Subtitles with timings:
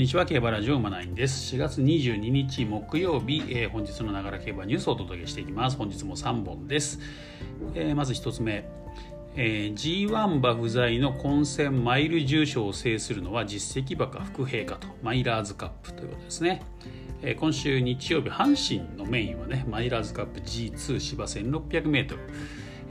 [0.00, 1.54] にちは競馬ラジオ馬ナインです。
[1.54, 5.76] 4月22日木曜日、えー、本日のながら競馬ニュースをお届けしていきます。
[5.76, 6.98] 本日も3本です、
[7.74, 8.66] えー、まず1つ目、
[9.36, 14.88] えー、G1 馬不在の混戦マイル重賞を制するのは実績馬か副陛下と。
[15.02, 16.62] マイラーズカップということですね。
[17.20, 22.16] え今週日曜日阪神のメインはねマイラーズカップ G2 芝 1600m、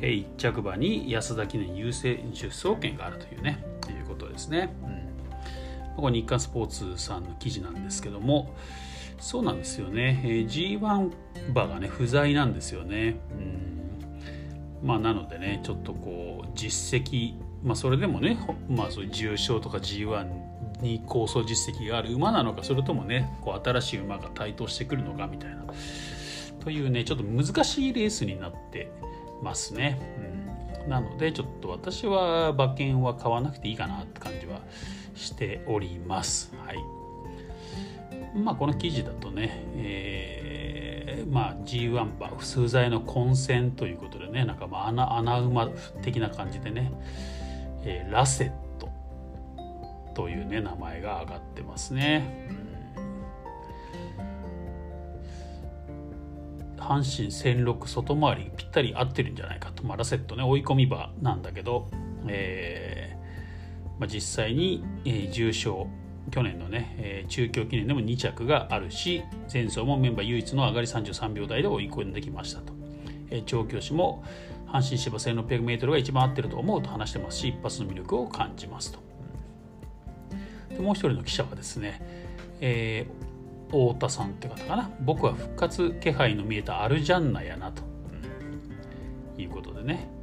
[0.01, 4.98] えー、1着馬に安田記念優勢出走権があるというねということですね、うん。
[6.01, 8.53] これ日刊スポーツさんの記事なんですけども
[9.19, 11.11] そうなんですよね、えー、G1
[11.49, 13.19] 馬がね不在なんですよね。
[13.31, 13.79] うん。
[14.81, 18.37] まあなのでねちょっとこう実績まあそれでもね
[18.69, 25.65] まあそういう重賞とか G1 に構想実績がある馬なのかそれともねこう新しい馬が台頭してくるのかみたいな。
[26.61, 28.91] というねちょっと難しいレースになって
[29.41, 29.97] ますね、
[30.83, 34.59] うん、なのでちょっと私は馬券は買わなくていいかなって感じは
[35.19, 36.53] しております。
[36.65, 36.77] はい
[38.35, 45.67] まあ、この記事だとね、えー、まあ、G1 馬数剤の混戦ということでねなんかまあ穴穴馬
[46.01, 46.91] 的な感じでね、
[47.83, 48.89] えー、ラセット
[50.13, 52.69] というね名前が挙がってますね。
[56.77, 61.87] 阪神戦六外回りぴったり合ってるんじゃないかと、まあ、ラセットね追い込み馬なんだけど、
[62.27, 62.88] え
[63.99, 65.87] まあ、実際に、えー、重賞
[66.31, 72.73] 去年のね、えー、中京記念でも2着があるし前走もメンバー唯一の上がり33秒台で追い込んできましたと、
[73.29, 74.23] えー、調教師も
[74.67, 78.99] 阪神芝 1600m が一番合ってると思うと話してますし一発の魅力を感じますと。
[80.69, 81.99] でもう一人の記者はですね、
[82.61, 84.91] えー、太田さんって方かな。
[85.01, 87.81] 僕は復活気配の見えたアルジャンナやなと、
[89.35, 90.18] うん、いうことでね。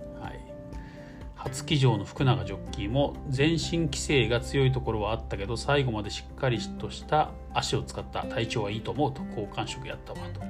[1.47, 10.19] 初騎乗の福永ジョッキーも全身規制が強いところはあったけど最後までしっかりとした足を使った体調はいいと思うと好感触やったわ。
[10.34, 10.41] と、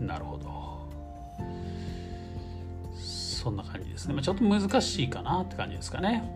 [0.00, 0.48] うん、なるほど。
[2.98, 6.32] そんな感じですね、まあ、ちょっと難しいかなって感じですかね、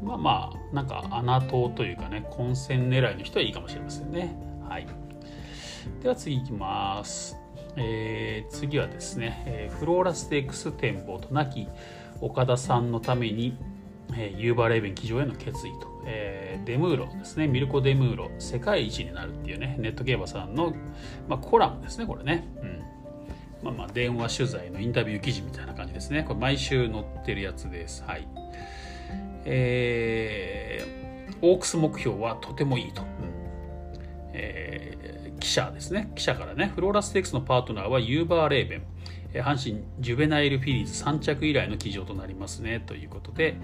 [0.00, 4.34] うん、まあまあなんか穴党というかね混戦狙いの人はいいかもしれませんね。
[4.66, 4.86] はい。
[6.02, 7.43] では次いきます。
[7.76, 11.68] えー、次はですね、えー、フローラステークス展望となき
[12.20, 13.56] 岡田さんのために、
[14.14, 20.74] えー、ユーバーレーベン騎乗への決意と、えー、デムーロですねミルコ・デムーロ世界一になるっていうねネット競馬さんの、
[21.28, 22.84] まあ、コラムですねこれね、うん。
[23.64, 26.22] まあ、まあ電話取材のインタビュー記事みたいな感じですね。
[26.22, 28.04] これ毎週載ってるやつです。
[28.06, 28.28] はい。
[29.46, 33.08] えー、オークス目標はとてもいいと、うん。
[35.44, 36.10] 記者ですね。
[36.16, 38.82] 記者からねフローラステークスのパートナーはユーバーレーベン。
[39.34, 42.82] 阪神ジュベナイルフィリーズ3着以来の騎乗となりますね。
[42.84, 43.56] ということで、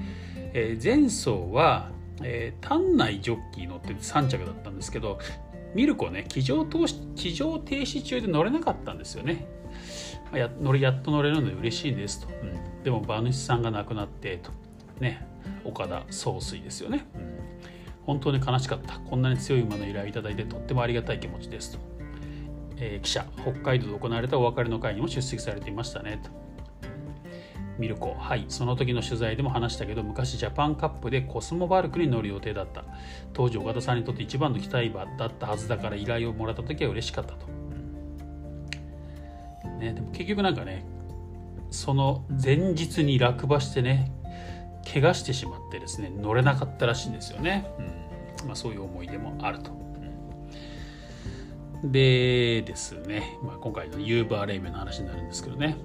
[0.53, 1.91] えー、前走は、
[2.23, 5.21] えー、単内ジョッキー乗って3着だったんですけど
[5.75, 9.47] ミルコね騎乗停止中で乗れなかったんですよね。
[10.31, 14.53] まや乗れやっと乗れるので嬉しいですと、うん、でも馬主さんが亡くなってと。
[15.01, 15.27] ね。
[15.65, 17.50] 岡田総帥ですよね、うん。
[18.05, 18.99] 本当に悲しかった。
[18.99, 21.78] こんなに強い馬の依頼をいただいてとってもありがたい気持ちですと、
[22.77, 26.31] えー、記者北海道で行われたお別れの会にも出席されていましたねと。
[27.78, 32.84] ミルコはいその時の取材でも話したけど昔ジャパンカップでコスモバルクに乗る予定だった。
[33.33, 37.47] 当時岡田さんにとって一番の期待馬だったはずだから依頼をもらった時は嬉しかったと、
[39.78, 40.84] ね、でも結局なんかね
[41.71, 44.12] その前日に落馬してね
[44.85, 47.67] 怪我してしまってですね乗れなかったらしいんですよね、
[48.43, 48.47] うん。
[48.47, 49.79] まあ、そういう思い出もあると。
[51.83, 55.77] でですね、まあ、今回のユーバーレイメンの話になるんですけどね、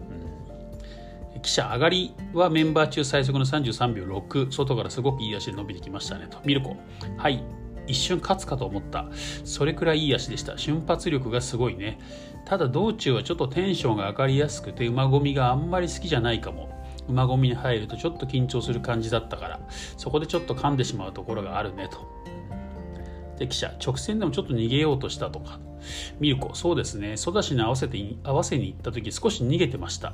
[1.36, 6.28] うん、記者上がりはメンバー中最速の33秒6外からすごくいい足で伸びてきましたね。
[6.30, 6.40] と。
[6.44, 6.76] ミルコ。
[7.18, 7.44] はい。
[7.88, 9.06] 一瞬勝つかと思った。
[9.44, 10.58] それくらいいい足でした。
[10.58, 12.00] 瞬発力がすごいね。
[12.46, 16.75] ただ道中はちょっとテンションが上がりやすくて馬込みがあんまり好きじゃないかも。
[17.08, 19.60] 馬込みに入るとちょっと緊張する感じだったから
[19.98, 22.26] そこでちょっと噛んでしまうところがあるねと。
[23.38, 25.60] で記者直線でもちょっと逃げようとしたとか。
[26.20, 27.18] ミルコそうですね。
[27.18, 30.14] ソダシに合わせて合わせに行った時少し逃げてました。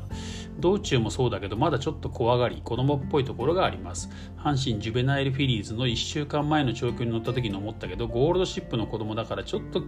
[0.60, 4.10] 道中もそうだけどまだちょっと怖がり子供っぽいところがあります。
[4.38, 9.84] 阪神ジュベナイルフィリーズの1週間前の調教に乗った時に思ったけどゴールドシップの子供だからちょっと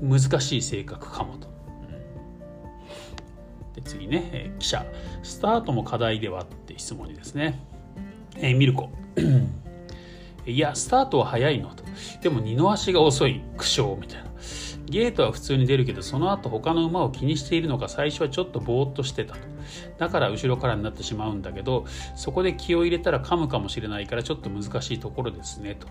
[0.00, 1.57] 難しい性格かもと。
[3.74, 4.84] で次ね、えー、記者
[5.22, 7.58] スタートも課題ではって質問にですね、
[8.36, 8.90] えー、ミルコ。
[10.46, 11.84] いやスタートは早いのと。
[12.22, 13.42] でも二の足が遅い。
[13.56, 14.30] 苦笑みたいな。
[14.90, 19.40] ゲートは普通に出るけどその後他の馬を気にしているのか最初はちょっとぼーっとしてたと。
[19.98, 21.84] だから後ろからになってしまうんだけど
[22.16, 25.88] そこで気を入れたら噛むかもしれないからちょっと難しいところですねと。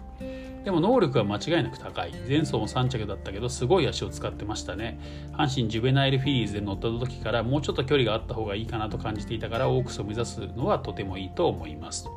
[0.64, 2.12] でも能力は間違いなく高い。
[2.28, 5.00] 前走も3着だったけどすごい足を使ってましたね。
[5.32, 12.12] 阪神ジュベナイルフィリーズで乗った時からもうちょっと距離があった方がいいかなと感じていたからオークスを目指すのはとてもいいと思いますと。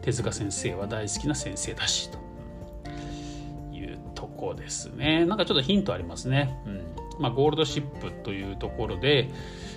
[0.00, 2.33] 手塚先生は大好きな先生だしと。
[4.14, 5.24] とこですね。
[5.24, 6.94] なんかちょっとヒントありますね、うん。
[7.18, 9.30] まあ、ゴールドシップというところで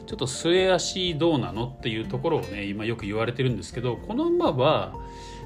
[0.05, 4.93] ちょっと末足どうなのっていうところをね今よく言われてるんですけどこの馬は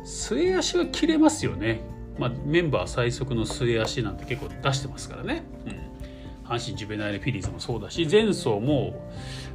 [0.04, 1.82] 末足は切れますよね、
[2.18, 9.10] まあ、メンバー最速の末足なんて結構出してますからね、うん、阪神ジュベナイルフィリーズもそうだし前走も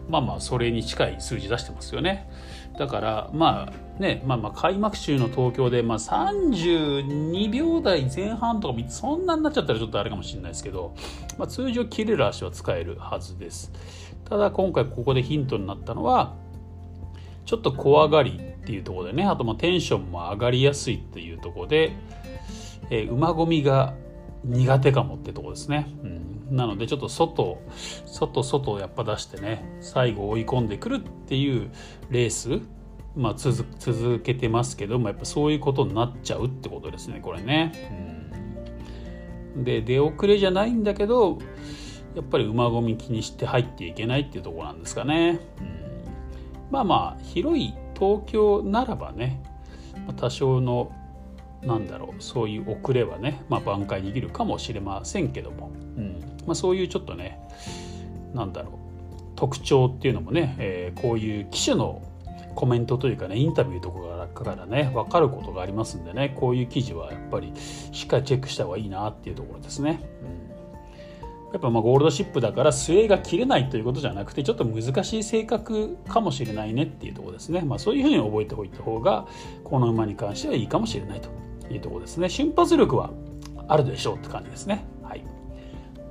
[0.09, 2.31] まあまあそれに近い数字出してますよね。
[2.79, 10.95] だからまあね、まあ、まあ開幕週の東京でまあ32秒台前半とかそんなになっちゃったらちょっとあれかもしれないですけど、
[11.39, 13.73] まあ、通常切れる足は使えるはずです。
[14.29, 16.35] ただ今回ここでヒントになったのは
[17.45, 21.93] ちょっと怖がりっていうところでねあとまあテンションも上がりやすいっていうところで、
[22.91, 23.95] えー、馬込みが
[24.45, 27.59] 苦手かもってところですね、うん、なのでちょっと外
[28.07, 31.71] 外外をやっぱ出してね最後追い込んでくるっていう
[32.11, 32.61] レース
[33.17, 37.73] まあ、続けてますけどもやっぱそういうことになっちゃうってことですねこれね。
[39.57, 41.39] うん、で出遅れじゃないんだけど
[42.15, 45.41] やっぱり馬込み気にして入っていけないっていうところなんですかね。
[45.59, 49.43] うん、まあまあ広い東京ならばね
[50.19, 50.93] 多少の
[51.63, 56.06] なんだろうそういう遅れはね、まあ、挽回できるかもしれませんけども、うん
[56.47, 57.39] まあ、そういうちょっとね
[58.35, 58.73] なんだろう
[59.37, 62.03] 特徴っていうのもね、えー、こういう機種の
[62.55, 67.53] コメントというかねインタビューとかからね分かることがありますんでねこういう記事はやっぱり
[67.93, 70.01] しっかりチェックした方がいいなっていうところですね。
[71.47, 79.27] うん、やっぱまゴールドシップだから末が切れないということじゃなくてちょっと難しい性格かもしれないねっていうところですね、まあ、そういうふうに覚えておいた方が
[79.63, 81.29] この馬に関してはいいかもしれないと
[81.71, 82.29] いうところですね。
[82.31, 83.11] 瞬発力は
[83.69, 84.85] あるでしょうって感じですね。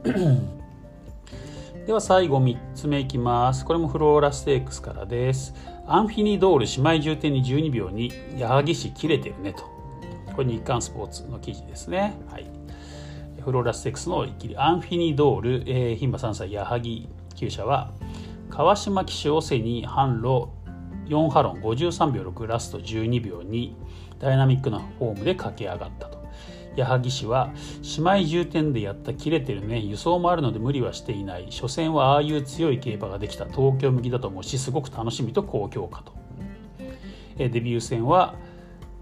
[1.88, 3.66] では最後3つ目いきます。
[3.66, 5.54] これもフローラステークスからです。
[5.88, 9.63] アンフィニドール姉妹重点に12秒に矢作市切れてるねと。
[10.36, 12.13] これ日刊スポーツの記事ですね。
[12.30, 12.46] はい。
[13.42, 16.81] フローラステックスのきりアンフィニドール、えー、牝馬3歳矢作
[17.36, 17.92] 厩舎は
[18.50, 20.50] 川島騎手を背に販路
[21.08, 23.74] 4ハロン53秒6ラスト12秒2
[24.19, 26.15] ダイナミックなフォームで駆け上がったと。
[26.75, 27.51] 矢作氏は
[27.98, 29.80] 姉妹重点でやった切れてるね。
[29.80, 31.48] 輸送もあるので無理はしていない。
[31.50, 36.13] 所詮はああいう強い競馬ができた東京向きだと思うしすごく楽しみと高評価と。
[37.38, 38.36] デビュー戦は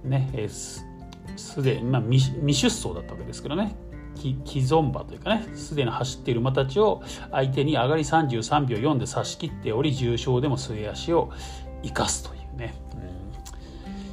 [0.03, 3.75] ねすでに、まあ、未出走だったわけですけどね。
[4.15, 11.31] 既存馬というかねすでに走っている馬たちを相手に上がり33秒4で差し切っており重賞でも末足を
[11.83, 12.75] 生かすというね、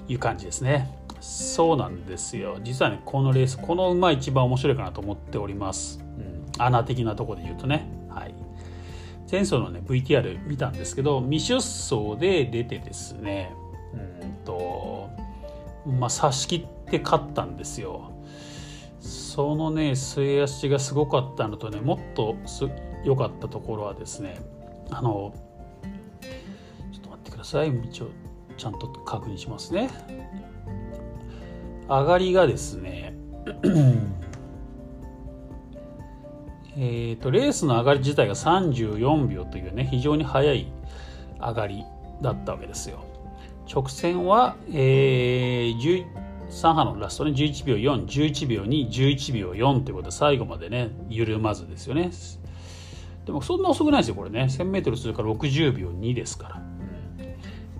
[0.07, 1.00] うん、いう感じですね。
[1.21, 2.59] そうなんですよ。
[2.63, 7.89] 実はねこのレースこの馬一番面白いかなと思っております、うん、穴的なとこで言うとね。
[8.09, 8.35] はい。
[9.31, 13.55] 前走のね VTR 見たんですけど未出走で出てですね
[13.95, 14.45] うん。
[14.45, 15.11] と
[15.87, 18.13] まあ差し切って勝ったんですよ。
[19.01, 22.37] そのね末足がすごかったのとねもっと
[23.05, 24.39] 良かったところはですね
[24.91, 25.35] あの
[26.93, 27.69] ちょっと待ってください。
[27.85, 28.09] 一応
[28.57, 29.89] ちゃんと確認しますね
[31.91, 33.15] 上がりがですね
[36.79, 40.73] えとレースの上がり自体が34秒というね非常に速い
[41.41, 41.85] 上がり
[42.23, 43.05] だったわけですよ。
[43.73, 46.05] 直線は、えー、
[46.49, 52.13] 3波のラストね11秒411秒211秒4ということで最後までね緩まずですよね。
[53.27, 54.45] でもそんな遅くないですよこれね。
[54.45, 56.63] 1000m 通過60秒2ですから、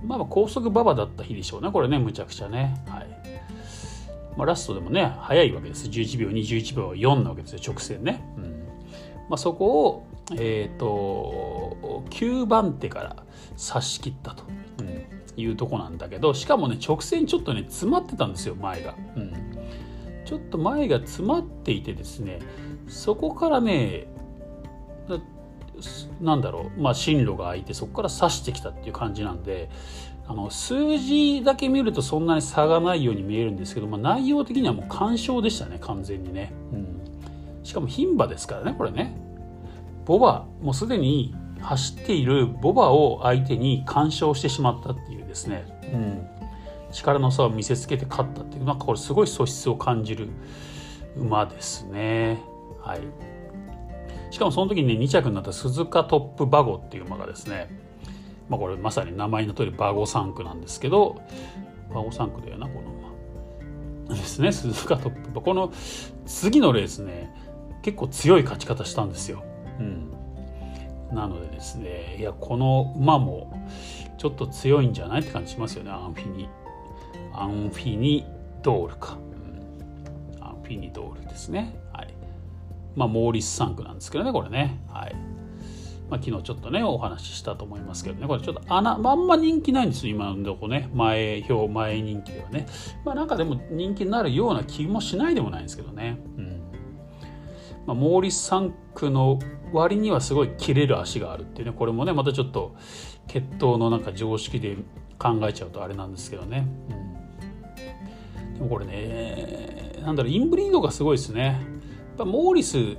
[0.03, 2.75] うん、まあ高速馬場だった日でしょうねこれねむちゃくちゃね。
[2.89, 3.20] はい
[4.37, 5.87] まあ、ラストでもね早いわけです。
[5.89, 8.45] 11秒21秒4なわけですよ直線ね、うん。
[9.29, 10.07] まあ、そこを、
[10.37, 13.17] えーと、9番手から
[13.57, 14.45] 差し切ったと、
[14.79, 15.05] うん、
[15.41, 19.33] いうとこなんだけどしかもね直線ちょっとね詰まってたんですよ前が、うん、
[20.25, 22.41] ちょっと前が詰まっていてですね
[22.89, 24.07] そこからね
[26.21, 29.71] なんだろう、まあ、進路が空いてそこから刺してきたっていう感じなんで
[30.31, 39.17] あの数字だけ見るとそんなに差がないように見えるんですけど、まあ、内容的にはもう干渉でしたね完全にね、うん、しかも牝馬ですからねこれね。
[40.05, 46.25] ボバもうすでに走っているボバを相手に干渉してしまったっていうですね、うん、
[46.93, 50.29] 力の差を見せつけて勝ったっていうなんかこれすごい素質を感じる
[51.17, 52.41] 馬ですね。
[52.81, 53.01] はい。
[54.31, 57.90] しかもその時にね2着になった鈴鹿トップバゴっていう馬がですね
[58.51, 61.23] まあこれまさに名前の通りバゴ3区なんですけど
[61.89, 62.91] バゴ3区だよなこの
[64.09, 65.41] 馬ですね鈴鹿トップ。
[65.41, 65.73] この
[66.27, 67.33] 次のレースね
[67.83, 69.45] 結構強い勝ち方したんですよ。
[69.79, 70.11] うん、
[71.13, 73.67] なのでですねいやこの馬も
[74.19, 75.91] ちょっと強いんじゃないって感じしますよね。
[75.93, 76.49] アンフィニ
[77.33, 78.27] アンフィニ
[78.63, 79.17] ドールか、
[80.37, 81.81] うん、アンフィニドールですね。
[81.93, 82.13] はい。
[82.97, 84.83] まあモーリス産駒なんですけどねこれね。
[84.89, 85.30] はい
[86.11, 88.27] まあ、昨日ちょっとねお話ししたと思いますけどね。
[88.27, 90.91] これちょっと穴まあんま人気ないんですよ今のとこね。
[90.93, 92.67] 前表前人気ではね。
[93.05, 96.19] まあなんかでも人気になるような気もしないでもないんですけどね。
[96.37, 96.61] うん。
[97.87, 99.39] まあ、モーリス3区の
[99.73, 101.73] 割にはすごい切れる足があるっていうね。
[101.73, 102.75] これもねまたちょっと
[103.29, 104.77] 血統のなんか常識で
[105.19, 111.45] 考えちゃうとあれなんですけどね、うん、でもこれねなんだろうインブリードがすごいですね。
[111.45, 111.57] やっ
[112.19, 112.97] ぱモーリス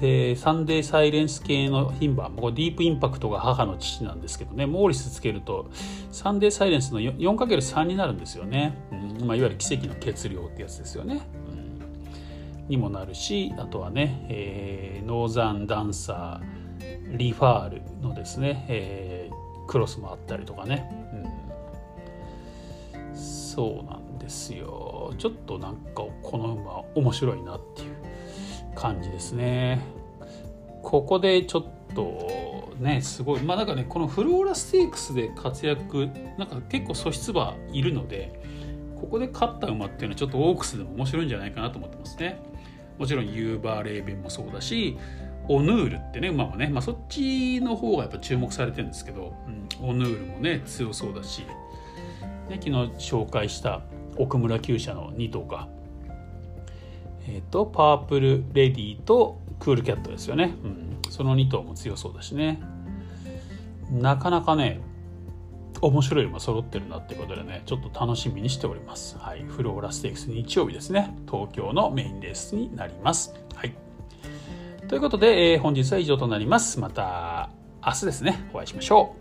[0.00, 4.64] でサンデーサイレンス系の牝馬これディープインパクトが母の父なんですけどね。
[4.64, 5.70] モーリスつけると
[6.10, 12.68] サンデーサイレンスの 4×3 になるんですよね、うんまあ、いわゆる奇跡の血量ってやつですよね、うん。
[12.68, 20.88] にもなるしあとはね、えー、ノーザンダンサーリファールのですね、えー、クロスもあったりとかね、
[22.94, 25.12] うん、そうなんですよ。
[25.18, 27.89] ちょっとなんかこの馬面白いなっていう。
[28.80, 29.78] 感じですね。
[30.82, 33.42] ここでちょっとねすごい。
[33.42, 36.08] まあなんかねこのフローラステークスで活躍
[36.38, 38.40] なんか結構素質馬いるので
[38.98, 42.40] ここで勝った馬っていうのはちょっとオークスでも面白いんじゃないかなと思ってますね。
[42.98, 44.96] もちろんユーバーレーベンもそうだし
[45.48, 49.34] オヌールってね馬もね、まあ、そっちの方がやっぱ注目されてるんですけど、
[49.80, 51.42] うん、オヌールもね強そうだし、
[52.48, 53.82] ね、昨日紹介した
[54.16, 55.68] 奥村厩舎の2頭か。
[57.30, 62.60] えっ、ー、とパープルレディとクールキャットですよね、うん、その2頭も強そうだしね
[63.90, 64.80] なかなかね
[65.82, 69.16] 面白い馬揃ってるなってことでね、ちょっと楽しみにしております。
[69.18, 69.42] はい。
[69.44, 71.14] フローラステークス日曜日ですね。
[71.30, 73.34] 東京のメインレースになります。
[73.54, 73.74] はい。
[74.88, 76.80] ということで、えー、本日は以上となります。
[76.80, 77.50] また
[77.84, 79.19] 明日ですね、お会いしましょう。